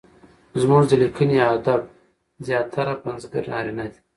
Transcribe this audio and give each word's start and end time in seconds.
زموږ 0.61 0.83
د 0.87 0.91
ليکني 1.01 1.37
ادب 1.53 1.81
زياتره 2.47 2.93
پنځګر 3.05 3.43
نارينه 3.51 3.85
دي؛ 3.91 3.99